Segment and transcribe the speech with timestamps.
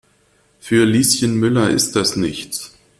[0.59, 2.75] Für Lieschen Müller ist das nichts.